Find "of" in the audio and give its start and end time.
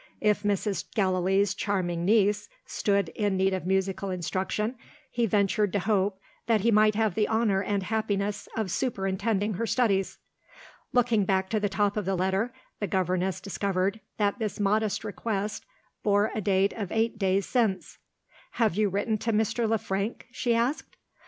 3.53-3.67, 8.57-8.71, 11.97-12.05, 16.73-16.91